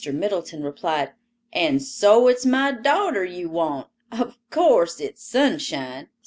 Middleton 0.11 0.63
replied, 0.63 1.11
"And 1.53 1.79
so 1.79 2.27
it's 2.27 2.43
my 2.43 2.71
darter 2.71 3.23
you 3.23 3.49
want. 3.49 3.85
Of 4.11 4.35
course 4.49 4.99
it's 4.99 5.23
Sunshine?" 5.23 6.07